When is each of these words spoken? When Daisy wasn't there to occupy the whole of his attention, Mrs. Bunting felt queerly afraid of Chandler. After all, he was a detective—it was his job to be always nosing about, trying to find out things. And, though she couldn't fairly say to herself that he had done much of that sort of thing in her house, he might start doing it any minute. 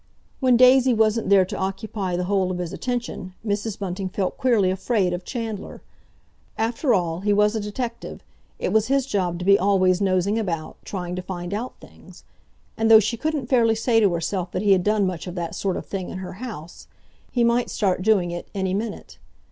When 0.39 0.57
Daisy 0.57 0.95
wasn't 0.95 1.29
there 1.29 1.45
to 1.45 1.55
occupy 1.55 2.15
the 2.15 2.23
whole 2.23 2.49
of 2.49 2.57
his 2.57 2.73
attention, 2.73 3.35
Mrs. 3.45 3.77
Bunting 3.77 4.09
felt 4.09 4.35
queerly 4.39 4.71
afraid 4.71 5.13
of 5.13 5.23
Chandler. 5.23 5.83
After 6.57 6.91
all, 6.95 7.19
he 7.19 7.31
was 7.31 7.55
a 7.55 7.59
detective—it 7.59 8.73
was 8.73 8.87
his 8.87 9.05
job 9.05 9.37
to 9.37 9.45
be 9.45 9.59
always 9.59 10.01
nosing 10.01 10.39
about, 10.39 10.77
trying 10.83 11.15
to 11.17 11.21
find 11.21 11.53
out 11.53 11.75
things. 11.79 12.23
And, 12.75 12.89
though 12.89 12.99
she 12.99 13.15
couldn't 13.15 13.45
fairly 13.45 13.75
say 13.75 13.99
to 13.99 14.11
herself 14.11 14.49
that 14.53 14.63
he 14.63 14.71
had 14.71 14.83
done 14.83 15.05
much 15.05 15.27
of 15.27 15.35
that 15.35 15.53
sort 15.53 15.77
of 15.77 15.85
thing 15.85 16.09
in 16.09 16.17
her 16.17 16.33
house, 16.41 16.87
he 17.31 17.43
might 17.43 17.69
start 17.69 18.01
doing 18.01 18.31
it 18.31 18.47
any 18.55 18.73
minute. 18.73 19.19